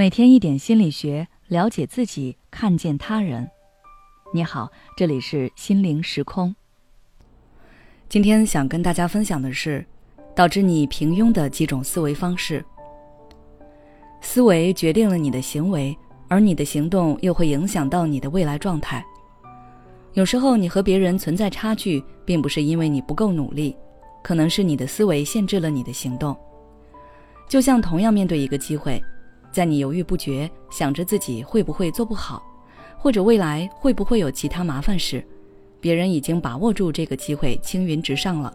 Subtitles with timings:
[0.00, 3.46] 每天一点心理学，了解自己，看见他人。
[4.32, 6.56] 你好，这里是心灵时空。
[8.08, 9.84] 今天想跟大家分享的是，
[10.34, 12.64] 导致你平庸的几种思维方式。
[14.22, 15.94] 思维决定了你的行为，
[16.28, 19.04] 而你的行动又会影响到你的未来状态。
[20.14, 23.76] 有时候你和别人存在差距，并不是因为你不够努力，
[24.22, 26.34] 可能是你的思维限制了你的行动。
[27.46, 28.98] 就像同样面对一个机会。
[29.52, 32.42] 在你犹豫不决，想着自己会不会做不好，
[32.96, 35.24] 或者未来会不会有其他麻烦时，
[35.80, 38.54] 别人已经把握住这个机会，青云直上了。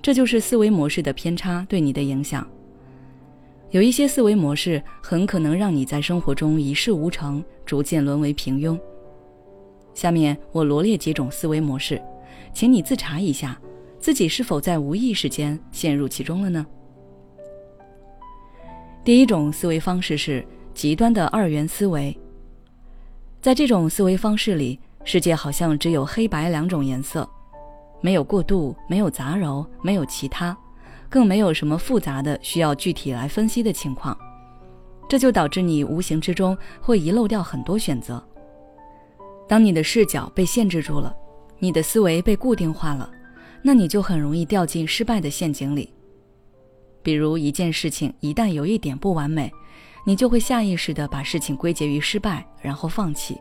[0.00, 2.46] 这就是思维模式的偏差对你的影响。
[3.70, 8.78] 有一些思维模式很可能让你在生活中一事无成，逐渐沦为平庸。
[9.94, 12.02] 下面我罗列几种思维模式，
[12.52, 13.58] 请你自查一下，
[13.98, 16.66] 自己是否在无意识间陷入其中了呢？
[19.04, 22.16] 第一种思维方式是极端的二元思维。
[23.40, 27.28] 在这种思维方式里，世界好像只有黑白两种颜色，
[28.00, 30.56] 没有过渡，没有杂糅，没有其他，
[31.08, 34.16] 更没有什么复杂的需要具体来分析的情况。
[35.08, 38.22] 这就导致你无形之中会遗漏掉很多选择。
[39.48, 41.12] 当你的视角被限制住了，
[41.58, 43.10] 你的思维被固定化了，
[43.62, 45.92] 那你就很容易掉进失败的陷阱里。
[47.02, 49.52] 比如一件事情一旦有一点不完美，
[50.06, 53.40] 你就会下意识地把事情归结于失败，然后放弃。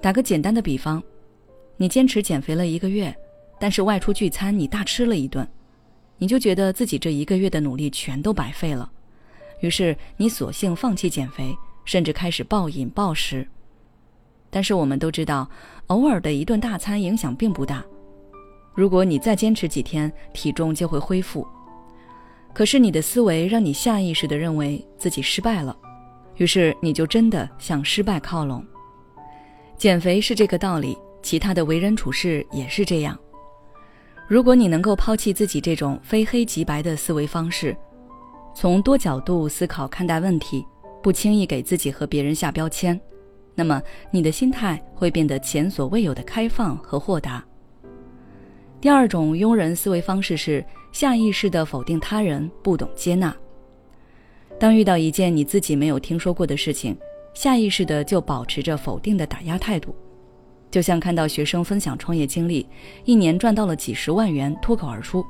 [0.00, 1.02] 打个简单的比方，
[1.76, 3.14] 你坚持减肥了一个月，
[3.58, 5.46] 但是外出聚餐你大吃了一顿，
[6.16, 8.90] 你就觉得自己这一个月的努力全都白费了，
[9.60, 11.54] 于是你索性放弃减肥，
[11.84, 13.46] 甚至开始暴饮暴食。
[14.50, 15.48] 但是我们都知道，
[15.88, 17.84] 偶尔的一顿大餐影响并不大，
[18.74, 21.46] 如果你再坚持几天，体重就会恢复。
[22.52, 25.76] 可是你的思维让你下意识地认为自己失败了，
[26.36, 28.64] 于是你就真的向失败靠拢。
[29.76, 33.16] 减肥是这个道理，其他的为人处事也是这样。
[34.26, 37.76] 如果你能够抛弃自己这种非黑即白的思维方式，
[38.54, 40.66] 从多角度思考看待问题，
[41.00, 43.00] 不轻易给自己和别人下标签，
[43.54, 47.44] 那么你的心态会变得前所未有的开放和豁达。
[48.80, 53.34] 第二种庸人思维方式是下意识地否定他人，不懂接纳。
[54.58, 56.96] 当遇到一件你自己没有听说过的事情，
[57.34, 59.94] 下意识的就保持着否定的打压态度。
[60.70, 62.68] 就像看到学生分享创业经历，
[63.04, 65.24] 一年赚到了几十万元，脱口而出：“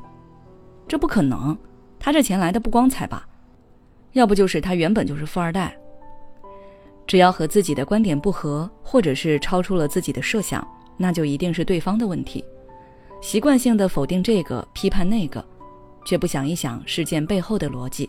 [0.86, 1.56] 这不可能，
[1.98, 3.26] 他这钱来的不光彩吧？
[4.12, 5.74] 要不就是他原本就是富二代。”
[7.06, 10.66] 只要和自己的观点不合，或者是超出了自己的设想，
[10.98, 12.44] 那就一定是对方的问题。
[13.20, 15.44] 习惯性的否定这个，批判那个，
[16.04, 18.08] 却不想一想事件背后的逻辑。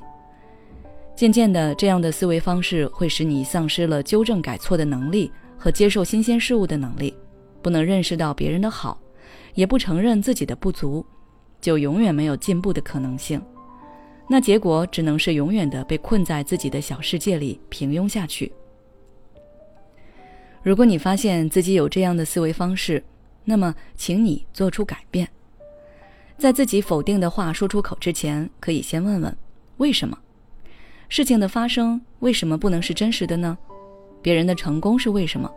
[1.16, 7.14] 渐渐的，这样的思维方式会使你丧失了纠正改错的能力和接受新鲜事物的能力，
[7.62, 8.98] 不能认识到别人的好，
[9.56, 11.06] 也不承认自己的不足，
[11.60, 13.42] 就永远没有进步的可能性。
[14.30, 18.54] 那结果只能是永远的被困在自己的小世界里，平庸下去。
[20.62, 23.04] 如果你发现自己有这样的思维方式，
[23.50, 25.28] 那么，请你做出改变。
[26.38, 29.36] 在自己否定的话说出口之前，可以先问问：
[29.78, 30.16] 为什么？
[31.10, 33.58] 事情的发生为什么不能是真实的呢？
[34.22, 35.52] 别人的成功是为什么？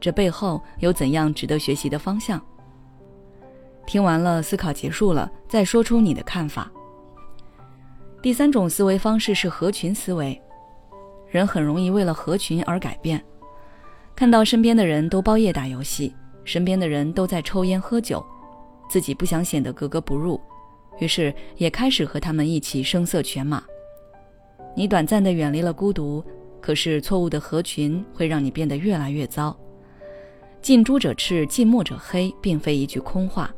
[0.00, 2.44] 这背后有怎样值得学习的方向？
[3.86, 6.68] 听完了，思考结束了，再说出你的看法。
[8.20, 10.42] 第三种思维方式是合群思维，
[11.30, 13.24] 人很容易为了合群而改变。
[14.16, 16.12] 看到身边的人都包夜打游戏。
[16.48, 18.24] 身边的人都在抽烟喝酒，
[18.88, 20.40] 自己不想显得格格不入，
[20.98, 23.62] 于是也开始和他们一起声色犬马。
[24.74, 26.24] 你短暂的远离了孤独，
[26.58, 29.54] 可是错误的合群会让你变得越来越糟。
[30.62, 33.54] 近朱者赤，近墨者黑，并非一句空话。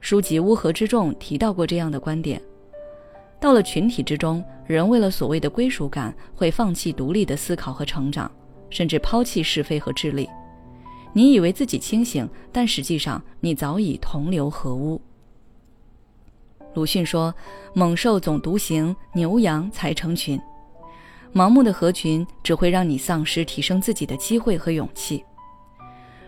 [0.00, 2.38] 书籍《乌合之众》提到过这样的观点：
[3.40, 8.30] 到了群体之中，人为了所谓的归属感，会放弃独立的思考和成长，
[8.68, 10.28] 甚至抛弃是非和智力。
[11.12, 15.00] 你以为自己清醒，但实际上你早已同流合污。
[16.74, 17.34] 鲁迅说
[17.74, 20.40] ：“猛兽总独行，牛羊才成群。
[21.34, 25.22] 盲目的合群只会让你丧失提升自己的机会和勇气。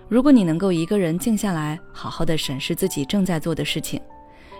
[0.06, 3.98] 如果你能够一个人静下来，好好的审视自己正在做的事情，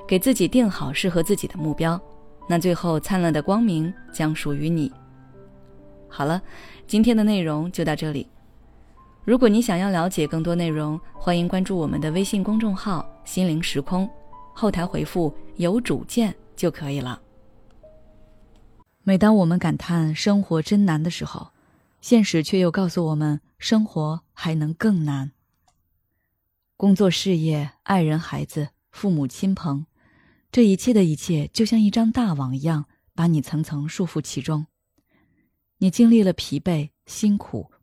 [0.09, 2.01] 给自己定好适合自己的目标，
[2.49, 4.91] 那最后灿烂的光明将属于你。”
[6.09, 6.41] 好了，
[6.87, 8.27] 今天的内容就到这里。
[9.25, 14.09] 如果你想要了解更多内容，欢迎关注我们的微信公众号“心灵时空”，
[14.53, 17.19] 后台回复“有主见”就可以了。
[19.03, 21.53] 每当我们感叹生活真难的时候，
[22.03, 25.33] 现实却又告诉我们，生活还能更难。
[26.77, 29.87] 工作、事业、爱人、孩子、父母亲朋，
[30.53, 32.85] 这一切的一切，就像一张大网一样，
[33.15, 34.67] 把你层层束缚其中。
[35.79, 37.71] 你经历了疲惫、辛苦、